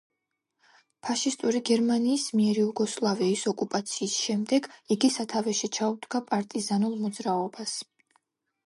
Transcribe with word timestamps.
ფაშისტური 1.09 1.61
გერმანიის 1.69 2.25
მიერ 2.39 2.61
იუგოსლავიის 2.63 3.45
ოკუპაციის 3.53 4.17
შემდეგ 4.25 4.71
იგი 4.97 5.13
სათავეში 5.21 5.71
ჩაუდგა 5.81 6.25
პარტიზანულ 6.35 6.99
მოძრაობას. 7.07 7.79